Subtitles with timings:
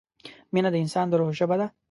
[0.53, 1.67] مینه د انسان د روح ژبه ده.